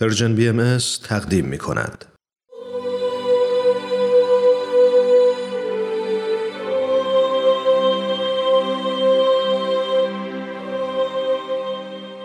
[0.00, 0.78] پرژن بی ام
[1.08, 2.04] تقدیم می کند.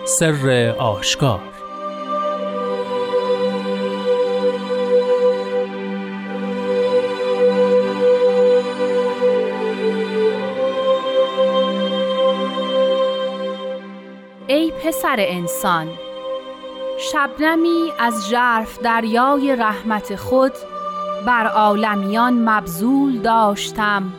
[0.05, 1.41] سر آشکار
[14.47, 16.04] ای پسر انسان
[17.15, 20.51] شبنمی از ژرف دریای رحمت خود
[21.25, 24.13] بر عالمیان مبذول داشتم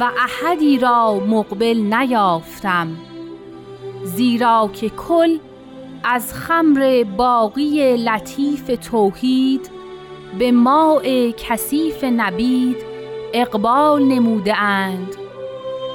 [0.00, 2.88] و احدی را مقبل نیافتم
[4.04, 5.38] زیرا که کل
[6.04, 9.70] از خمر باقی لطیف توحید
[10.38, 12.76] به ماء کثیف نبید
[13.34, 15.16] اقبال نموده اند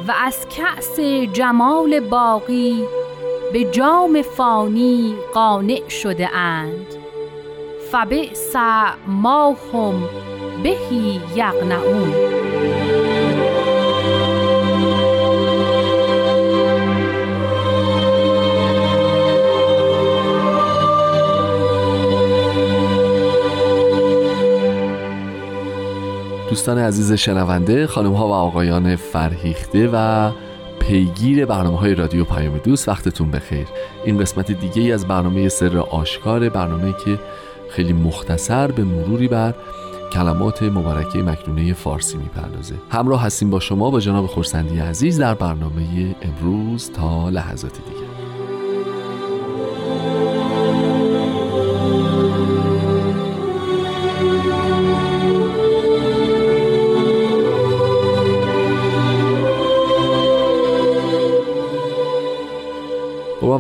[0.08, 1.00] و از کأس
[1.34, 2.84] جمال باقی
[3.54, 6.86] به جام فانی قانع شده اند.
[7.92, 8.56] فبئس
[9.08, 10.04] ما هم
[10.64, 12.14] بهی یقنعون
[26.50, 30.30] دوستان عزیز شنونده خانم ها و آقایان فرهیخته و
[30.88, 33.68] پیگیر برنامه های رادیو پیام دوست وقتتون بخیر.
[34.06, 37.20] این قسمت دیگه ای از برنامه سر آشکار برنامه که
[37.70, 39.54] خیلی مختصر به مروری بر
[40.14, 42.76] کلمات مبارکه مکنونه فارسی می‌پردازه.
[42.90, 48.03] همراه هستیم با شما با جناب خورسندی عزیز در برنامه امروز تا لحظات دیگه.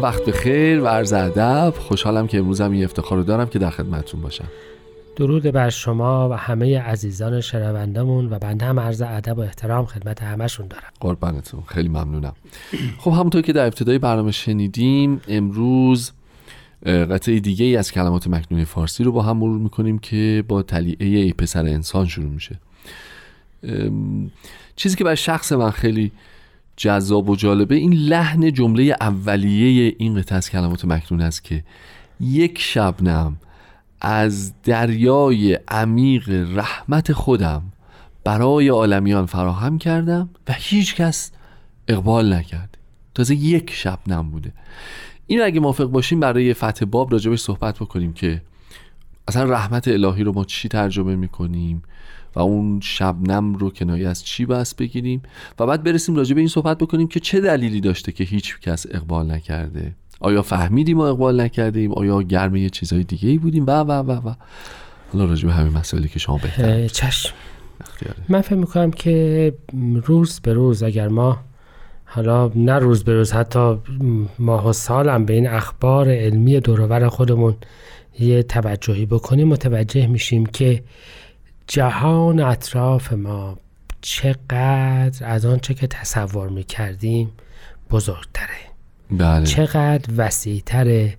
[0.03, 1.73] وقت بخیر و عرض ادب.
[1.79, 4.47] خوشحالم که امروز هم این افتخار رو دارم که در خدمتتون باشم.
[5.15, 10.23] درود بر شما و همه عزیزان شنوندمون و بنده هم عرض ادب و احترام خدمت
[10.23, 10.89] همشون دارم.
[10.99, 11.63] قربانتون.
[11.67, 12.33] خیلی ممنونم.
[12.97, 16.11] خب همونطور که در ابتدای برنامه شنیدیم امروز
[16.85, 21.07] قطعه دیگه ای از کلمات مکنون فارسی رو با هم مرور می‌کنیم که با تلیعه
[21.07, 22.59] ای پسر انسان شروع میشه.
[24.75, 26.11] چیزی که بر شخص من خیلی
[26.77, 31.63] جذاب و جالبه این لحن جمله اولیه این قطعه از کلمات مکنون است که
[32.19, 33.37] یک شبنم
[34.01, 37.63] از دریای عمیق رحمت خودم
[38.23, 41.31] برای عالمیان فراهم کردم و هیچ کس
[41.87, 42.77] اقبال نکرد.
[43.15, 44.51] تازه یک شبنم بوده.
[45.27, 48.41] این اگه موافق باشیم برای فتح باب راجبش صحبت بکنیم که
[49.27, 51.83] اصلا رحمت الهی رو ما چی ترجمه می‌کنیم؟
[52.35, 55.21] و اون شبنم رو کنایه از چی بس بگیریم؟
[55.59, 58.85] و بعد برسیم راجع به این صحبت بکنیم که چه دلیلی داشته که هیچ کس
[58.91, 59.95] اقبال نکرده.
[60.19, 64.29] آیا فهمیدیم و اقبال نکردیم؟ آیا گرم یه چیزای دیگه ای بودیم؟ و و و
[64.29, 64.33] و.
[65.13, 67.33] حالا راجع به همین مسائلی که شما بهتر چشم.
[68.29, 69.53] من فکر می‌کنم که
[70.05, 71.39] روز به روز اگر ما
[72.05, 73.77] حالا نه روز به روز حتی
[74.39, 77.55] ماه و سالم به این اخبار علمی دورور خودمون
[78.19, 80.83] یه توجهی بکنیم متوجه میشیم که
[81.67, 83.57] جهان اطراف ما
[84.01, 87.31] چقدر از آنچه که تصور می‌کردیم
[87.91, 88.47] بزرگتره.
[89.11, 89.45] بله.
[89.45, 91.17] چقدر وسیعتره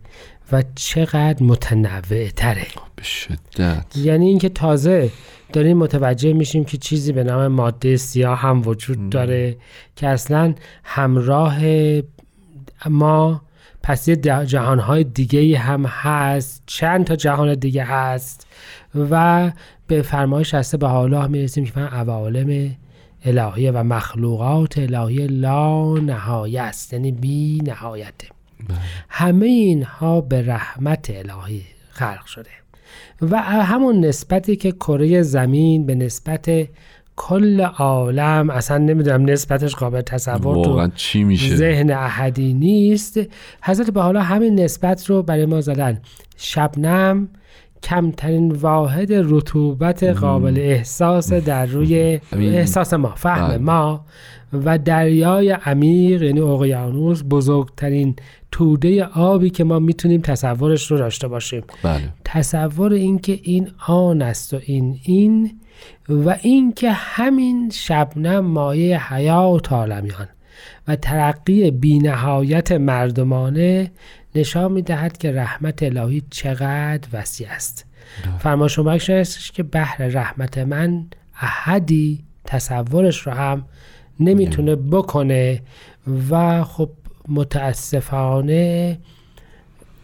[0.53, 2.67] و چقدر متنوعتره.
[2.97, 3.97] به شدت.
[3.97, 5.11] یعنی اینکه تازه
[5.53, 9.57] داریم متوجه میشیم که چیزی به نام ماده سیاه هم وجود داره
[9.97, 10.55] که اصلا
[10.85, 11.59] همراه
[12.87, 13.43] ما
[13.83, 14.17] پس یه
[14.47, 18.47] جهانهای دیگه هم هست چند تا جهان دیگه هست
[19.11, 19.51] و
[19.87, 22.71] به فرمایش هسته به حالا می‌رسیم که عوالم
[23.25, 28.29] الهیه و مخلوقات الهی لا نهایه است یعنی بی نهایته.
[29.09, 32.51] همه اینها به رحمت الهی خلق شده.
[33.23, 36.51] و همون نسبتی که کره زمین به نسبت
[37.17, 43.21] کل عالم اصلا نمی‌دونم نسبتش قابل تصور تو چی میشه؟ ذهن احدی نیست.
[43.63, 46.01] حضرت به حالا همین نسبت رو برای ما زدن.
[46.37, 47.29] شبنم
[47.85, 53.59] کمترین واحد رطوبت قابل احساس در روی احساس ما فهم بله.
[53.59, 54.05] ما
[54.53, 58.17] و دریای عمیق یعنی اقیانوس بزرگترین
[58.53, 61.63] توده آبی که ما می‌تونیم تصورش رو داشته باشیم.
[61.83, 62.01] بله.
[62.25, 65.61] تصور اینکه این آن است و این این
[66.09, 70.29] و اینکه همین شبنم مایه حیات عالمیان
[70.89, 73.91] و ترقی بینهایت مردمانه
[74.35, 77.87] نشان می‌دهد که رحمت الهی چقدر وسیع است.
[78.39, 81.07] فرما شما است که بحر رحمت من
[81.41, 83.65] احدی تصورش رو هم
[84.21, 85.63] نمی‌تونه بکنه
[86.31, 86.91] و خب
[87.29, 88.99] متاسفانه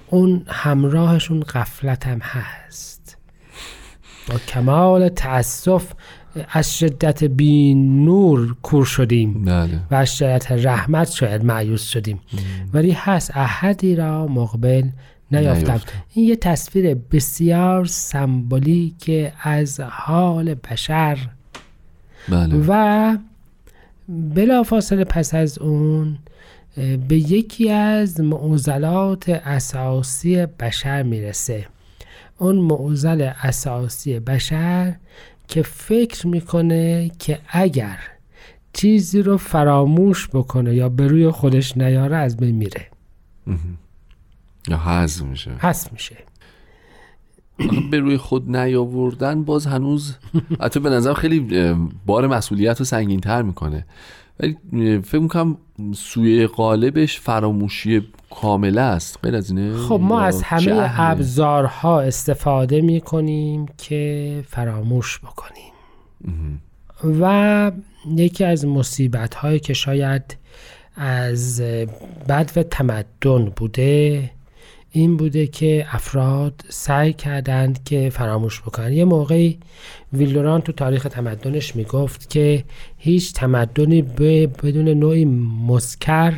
[0.06, 3.16] اون همراهشون غفلت هم هست.
[4.28, 5.92] با کمال تأسف
[6.48, 9.80] از شدت بی نور کور شدیم بله.
[9.90, 12.20] و از شدت رحمت شاید معیوس شدیم.
[12.72, 14.88] ولی هست احدی را مقبل
[15.32, 15.80] نیافتم.
[16.14, 21.18] این یه تصویر بسیار سمبولیک از حال بشر.
[22.28, 22.64] بله.
[22.68, 23.16] و
[24.08, 26.18] بلافاصله پس از اون
[27.08, 31.66] به یکی از معضلات اساسی بشر می‌رسه.
[32.38, 34.94] اون معضل اساسی بشر
[35.50, 37.98] که فکر می‌کنه که اگر
[38.72, 42.86] چیزی رو فراموش بکنه یا به روی خودش نیاره از بین میره.
[44.68, 45.50] یا حذف میشه.
[45.50, 46.16] هست میشه.
[47.90, 50.16] به روی خود نیاوردن باز هنوز
[50.62, 51.64] حتی به نظرم خیلی
[52.06, 53.86] بار مسئولیت رو سنگین تر می‌کنه.
[54.42, 54.56] ولی
[55.00, 55.58] فکر می‌کنم
[55.94, 59.18] سوی قالبش فراموشی کامله است.
[59.22, 65.72] غیر از اینه؟ خب ما از همه جهله؟ ابزارها استفاده می‌کنیم که فراموش بکنیم.
[67.20, 67.72] و
[68.16, 70.36] یکی از مصیبت هایی که شاید
[70.96, 71.60] از
[72.28, 74.30] بدو تمدن بوده
[74.92, 78.92] این بوده که افراد سعی کردند که فراموش بکنن.
[78.92, 79.58] یه موقعی
[80.12, 82.64] ویلوران تو تاریخ تمدنش می‌گفت که
[82.98, 84.02] هیچ تمدنی
[84.62, 85.24] بدون نوعی
[85.68, 86.32] مسکر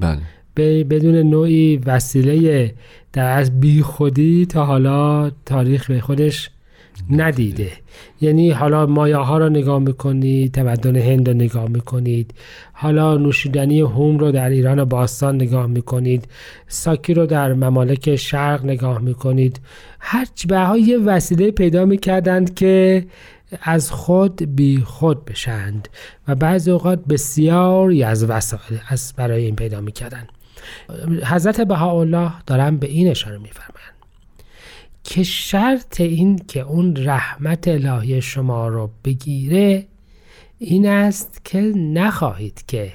[0.00, 0.18] بله.
[0.54, 2.74] به بدون نوعی وسیله
[3.12, 6.50] در از بی خودی تا حالا تاریخ به خودش
[7.10, 7.72] ندیده.
[8.20, 12.34] یعنی حالا مایا ها رو نگاه می‌کنید تمدن هند رو نگاه می‌کنید.
[12.72, 16.28] حالا نوشیدنی هوم رو در ایران باستان نگاه می‌کنید.
[16.68, 19.60] ساکی رو در ممالک شرق نگاه می‌کنید.
[20.00, 23.06] هر به یه وسیله پیدا می‌کردند که
[23.62, 25.88] از خود بی خود بشند
[26.28, 30.28] و بعضی اوقات بسیاری از وسایل از برای این پیدا می‌کردند.
[31.24, 33.95] حضرت بهاءالله دارن به این اشاره میفرمایند.
[35.06, 39.86] که شرط این که اون رحمت الهی شما رو بگیره
[40.58, 42.92] این است که نخواهید که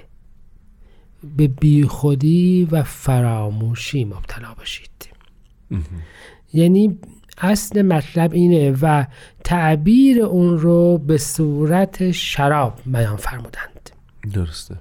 [1.37, 4.89] به بیخودی و فراموشی مبتلا باشید.
[6.53, 6.97] یعنی
[7.37, 9.05] اصل مطلب اینه و
[9.43, 13.89] تعبیر اون رو به صورت شراب بیان فرمودند.
[14.33, 14.75] درسته.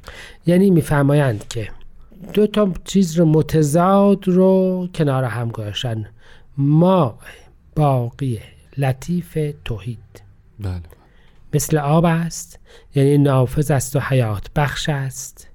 [0.46, 1.68] یعنی میفرمایند که
[2.32, 6.06] دو تا چیز رو متضاد رو کنار هم گذاشتن.
[6.60, 7.18] ما
[7.76, 8.38] باقی
[8.78, 10.22] لطیف توحید.
[10.60, 10.80] بله.
[11.54, 12.58] مثل آب است
[12.94, 15.48] یعنی نافذ است و حیات بخش است.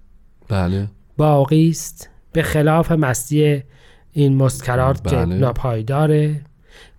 [0.48, 0.88] بله.
[1.18, 3.63] باقی است به خلاف مستی
[4.12, 5.36] این مسکرات که بله.
[5.36, 6.42] ناپایداره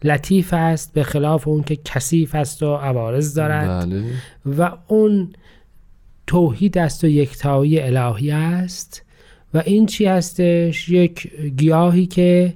[0.04, 3.86] لطیف است به خلاف اون که کثیف است و عوارض دارد.
[3.86, 4.04] بله.
[4.58, 5.32] و اون
[6.26, 9.02] توحید است و یکتایی الهی است.
[9.54, 12.54] و این چی هستش؟ یک گیاهی که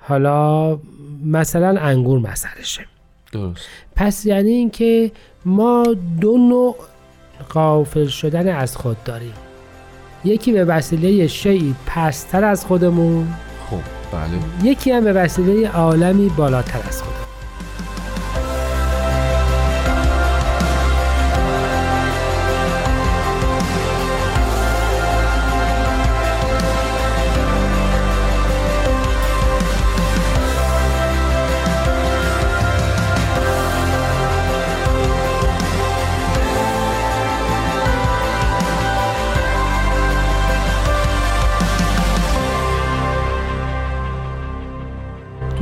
[0.00, 0.78] حالا
[1.24, 2.86] مثلا انگور مسئلشه
[3.32, 3.66] درست.
[3.96, 5.12] پس یعنی اینکه
[5.44, 5.84] ما
[6.20, 6.76] دو نوع
[7.54, 9.32] غافل شدن از خود داریم.
[10.24, 13.28] یکی به وسیله شیعی پستر از خودمون.
[13.70, 13.76] خب
[14.12, 14.70] بله.
[14.70, 17.19] یکی هم به وسیله عالمی بالاتر از خودمون.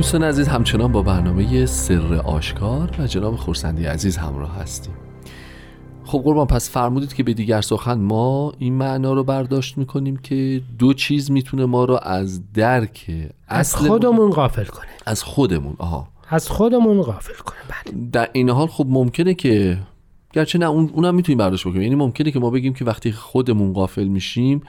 [0.09, 4.93] دوستان عزیز همچنان با برنامه سر آشکار و جناب خورسندی عزیز همراه هستیم.
[6.03, 10.61] خب قربان پس فرمودید که به دیگر سخن ما این معنا رو برداشت می‌کنیم که
[10.79, 13.05] دو چیز می‌تونه ما رو از درک
[13.47, 14.87] از اصل خودمون غافل کنه.
[15.05, 16.07] از خودمون آها.
[16.29, 18.09] از خودمون غافل کنه بله.
[18.11, 19.77] در این حال خب ممکنه که
[20.33, 21.81] گرچه نه اون اونم می‌تونیم برداشت بکنیم.
[21.81, 24.61] یعنی ممکنه که ما بگیم که وقتی خودمون غافل میشیم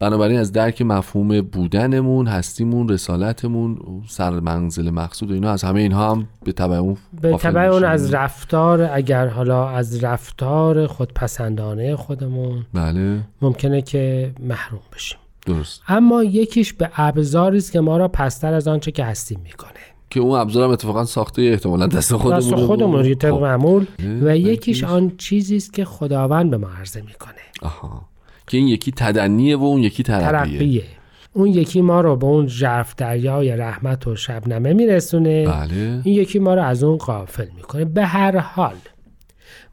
[0.00, 3.78] بنابراین از درک مفهوم بودنمون هستیمون رسالتمون
[4.08, 7.84] سر منزل مقصود و اینا از همه اینها هم به تبع اون به طبع اون.
[7.84, 13.20] از رفتار اگر حالا از رفتار خودپسندانه خودمون بله.
[13.42, 15.18] ممکنه که محروم بشیم.
[15.46, 15.82] درست.
[15.88, 19.70] اما یکیش به ابزاری است که ما را پستر از آنچه که هستیم می‌کنه.
[20.10, 23.42] که اون ابزارم اتفاقا ساخته احتمالا دست خودمون دست خودمون یه طبق خب.
[23.42, 23.86] معمول.
[24.22, 24.52] و یکیش.
[24.52, 27.32] یکیش؟ آن چیزی است که خداوند به ما عرضه می‌کنه.
[27.62, 28.02] آها.
[28.48, 30.30] که این یکی تدنیه و اون یکی ترقیه.
[30.30, 30.84] ترقیه.
[31.32, 35.46] اون یکی ما رو به اون ژرف دریای رحمت و شبنمه میرسونه.
[35.46, 36.00] بله.
[36.04, 37.84] این یکی ما رو از اون غافل می‌کنه.
[37.84, 38.76] به هر حال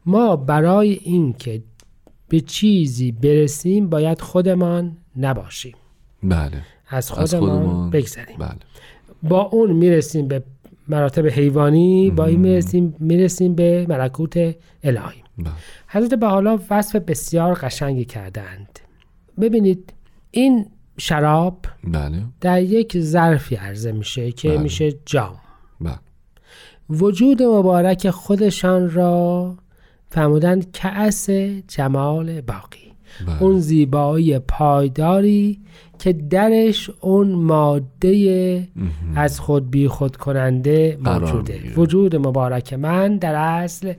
[0.05, 1.63] ما برای اینکه
[2.29, 5.75] به چیزی برسیم باید خودمان نباشیم.
[6.23, 6.61] بله.
[6.87, 7.89] از از خودمان, خودمان.
[7.89, 8.37] بگذریم.
[8.39, 8.57] بله.
[9.23, 10.43] با اون می‌رسیم به
[10.87, 14.37] مراتب حیوانی با این می‌رسیم می‌رسیم به ملکوت
[14.83, 15.23] الهی.
[15.37, 15.53] بله.
[15.87, 18.79] حضرت به حالا وصف بسیار قشنگی کردند.
[19.41, 19.93] ببینید
[20.31, 20.65] این
[20.97, 22.23] شراب بله.
[22.41, 24.57] در یک ظرفی عرضه میشه که بله.
[24.57, 25.35] میشه جام.
[25.81, 25.99] بله.
[26.89, 29.55] وجود مبارک خودشان را
[30.09, 31.29] فرمودند کأس
[31.67, 32.94] جمال باقی.
[33.27, 33.43] بله.
[33.43, 35.59] اون زیبایی پایداری
[35.99, 38.67] که درش اون ماده
[39.15, 41.59] از خود بی خود کننده موجوده.
[41.77, 43.93] وجود مبارک من در اصل.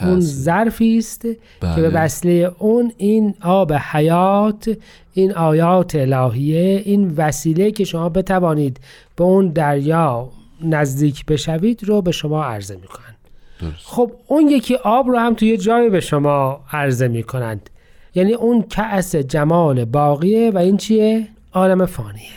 [0.00, 1.88] اون ظرفی است که به بله.
[1.88, 4.78] وسیله اون این آب حیات
[5.12, 8.80] این آیات الهیه این وسیله که شما بتوانید
[9.16, 10.28] به اون دریا
[10.64, 13.16] نزدیک بشوید رو به شما عرضه می‌کنن
[13.60, 17.70] درست خب اون یکی آب رو هم توی جایی به شما عرضه می کنند
[18.16, 22.30] یعنی اون کأس جمال باقیه و این چیه؟ عالم فانیه.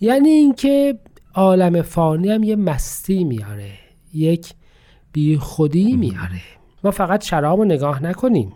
[0.00, 0.98] یعنی اینکه
[1.34, 3.70] عالم فانی هم یه مستی میاره
[4.14, 4.54] یک
[5.12, 6.40] بی خودی میاره.
[6.84, 8.52] ما فقط شراب رو نگاه نکنیم.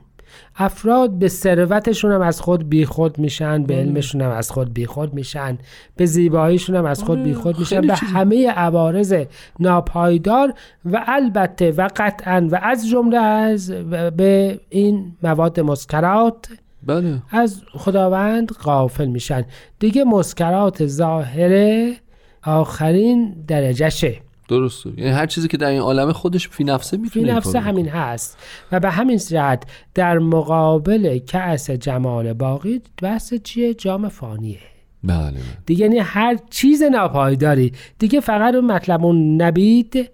[0.56, 5.58] افراد به ثروتشون هم از خود بیخود میشن به علمشون هم از خود بیخود میشن
[5.96, 9.14] به زیباییشون هم از خود بیخود میشن به همه عوارض
[9.60, 10.54] ناپایدار
[10.84, 13.70] و البته و قطعا و از جمله از
[14.16, 16.48] به این مواد مسکرات
[16.82, 17.22] بله.
[17.30, 19.44] از خداوند غافل میشن.
[19.78, 21.96] دیگه مسکرات ظاهره
[22.42, 24.90] آخرین درجهشه درسته.
[24.96, 27.64] یعنی هر چیزی که در این عالم خودش فی نفسه فی می‌تونه این نفس کارو
[27.64, 28.38] همین هست.
[28.72, 29.62] و به همین جهت
[29.94, 34.58] در مقابل کأس جمال باقی بحث چیه؟ جام فانیه.
[35.04, 35.30] بله.
[35.30, 37.72] بله دیگه یعنی هر چیز ناپایداری.
[37.98, 40.10] دیگه فقط اون مطلب اون نبید.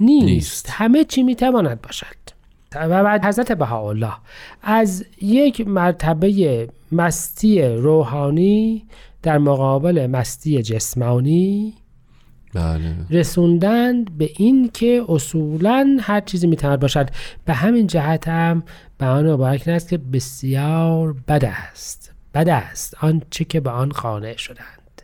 [0.00, 0.24] نیست.
[0.24, 0.70] نیست.
[0.70, 2.23] همه چی می‌تواند باشد.
[2.76, 4.12] و بعد حضرت بهاءالله.
[4.62, 8.84] از یک مرتبه مستی روحانی
[9.22, 11.74] در مقابل مستی جسمانی
[12.54, 12.96] بله.
[13.10, 17.10] رسوندند به این که اصولا هر چیزی می‌تواند باشد.
[17.44, 18.62] به همین جهت هم
[18.98, 22.12] بیان مبارک این است که بسیار بد است.
[22.34, 22.96] بد است.
[23.00, 25.02] آنچه که به آن قانع شدند.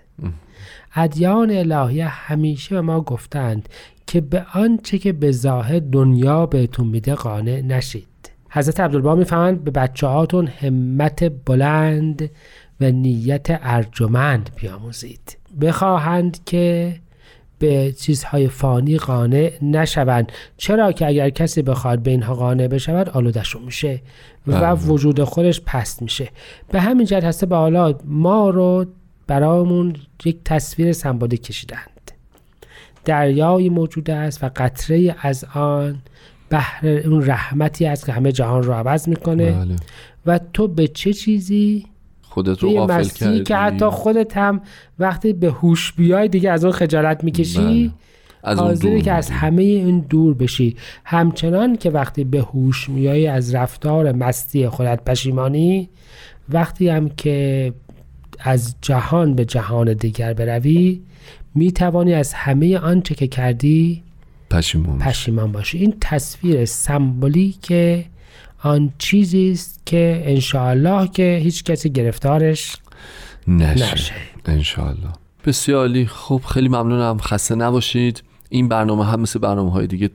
[0.95, 3.69] ادیان الهیه همیشه به ما گفتند
[4.11, 8.07] که به آنچه که به ظاهر دنیا بهتون میده قانع نشید.
[8.51, 12.31] حضرت عبدالبها می‌فهمند به بچه هاتون همت بلند
[12.81, 15.39] و نیت ارجمند بیاموزید.
[15.61, 16.95] بخواهند که
[17.59, 20.33] به چیزهای فانی قانع نشوند.
[20.57, 24.03] چرا که اگر کسی بخواد به اینها قانع بشود آلودشون میشه
[24.47, 24.73] و بله.
[24.73, 26.29] وجود خودش پست میشه.
[26.69, 28.87] به همین جهت هسته به حالا ما رو
[29.27, 32.00] برامون یک تصویر سمبولیک کشیدند.
[33.05, 36.03] دریایی موجود است و قطره از آن
[36.51, 39.53] بحر اون رحمتی است که همه جهان رو عوض می‌کنه.
[39.53, 39.77] بله.
[40.27, 41.87] و تو به چه چیزی؟
[42.23, 44.61] خودت رو غافل کردی که حتی خودت هم
[44.99, 47.91] وقتی به هوش بیای دیگه از اون خجالت می‌کشی بله.
[48.43, 49.31] از اون حاضری دور که از.
[49.31, 50.77] همه این دور بشی.
[51.05, 55.89] همچنان که وقتی به هوش میایی از رفتار مستی خودت پشیمانی
[56.49, 57.73] وقتی هم که
[58.41, 61.01] از جهان به جهان دیگر بروی
[61.55, 64.03] می‌توانی از همه آنچه که کردی
[64.51, 65.09] پشیمون میشی.
[65.09, 65.79] پشیمان باشی.
[65.79, 67.73] این تصویر سمبولیک
[68.63, 72.77] آن چیزی است که انشاءالله که هیچ کسی گرفتارش
[73.49, 73.93] نشه.
[73.93, 74.15] نشه.
[74.47, 75.13] انشالله
[75.47, 76.07] بسیار عالی.
[76.07, 77.19] خب خیلی ممنونم.
[77.19, 78.23] خسته نباشید.
[78.49, 80.11] این برنامه هم مثل برنامه های دیگه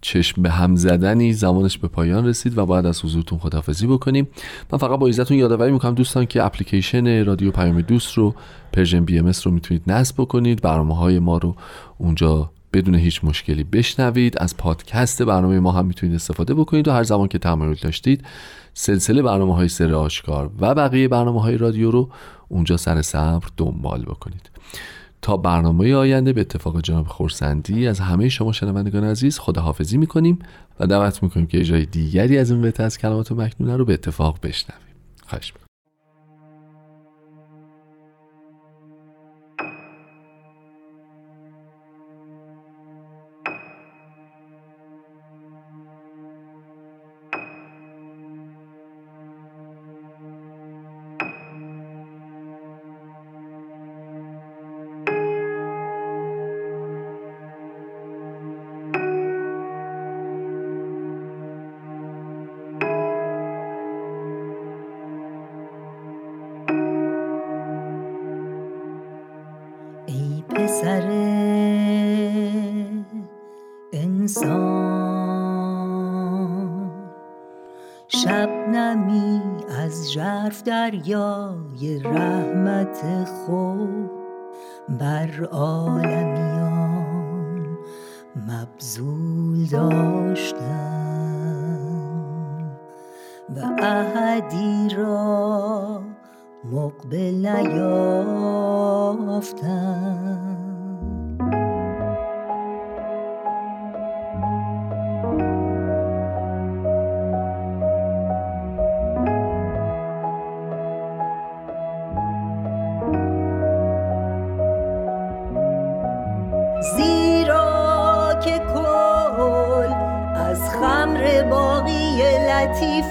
[0.00, 4.28] چشم به هم زدنی زمانش به پایان رسید و باید از حضورتون خدافظی بکنیم.
[4.72, 8.34] من فقط به عرضتون یادآوری می‌کنم دوستان که اپلیکیشن رادیو پیام دوست رو
[8.72, 10.62] Persian BMS رو می‌تونید نصب بکنید.
[10.62, 11.56] برنامه های ما رو
[11.98, 14.38] اونجا بدون هیچ مشکلی بشنوید.
[14.38, 18.24] از پادکست برنامه ما هم می‌تونید استفاده بکنید و هر زمان که تمایل داشتید
[18.74, 22.10] سلسله برنامه های سر آشکار و بقیه برنامه های رادیو رو
[22.48, 24.50] اونجا سر صبر دنبال بکنید.
[25.22, 30.38] تا برنامه آینده به اتفاق جناب خورسندی از همه شما شنوندگان عزیز خداحافظی می‌کنیم
[30.80, 34.38] و دعوت می‌کنیم که اجرای دیگری از این بهتر از کلمات مکنونه رو به اتفاق
[34.42, 34.94] بشنویم.
[35.26, 35.52] خواهش
[70.80, 71.08] پسر
[73.92, 75.20] انسان.
[78.08, 79.42] شبنمی
[79.82, 84.10] از ژرف دریای رحمت خود
[84.88, 86.98] بر عالمیان
[88.36, 90.60] مبذول داشتم
[93.56, 96.00] و احدی را
[96.64, 97.46] مقبل
[99.06, 99.40] نیافتم.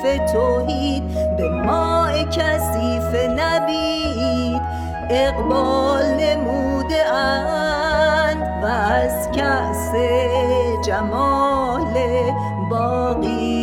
[0.03, 1.03] لطیف توحید
[1.37, 4.61] به ما کثیف نبید
[5.09, 9.91] اقبال نموده اند و از کس
[10.85, 11.93] جمال
[12.69, 13.58] باقی.